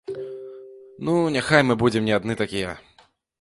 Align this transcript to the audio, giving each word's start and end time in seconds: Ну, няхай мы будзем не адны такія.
Ну, 1.09 1.13
няхай 1.35 1.61
мы 1.67 1.73
будзем 1.83 2.03
не 2.09 2.17
адны 2.19 2.33
такія. 2.43 2.71